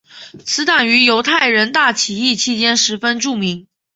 [0.47, 3.67] 此党于犹太人大起义期间十分著名。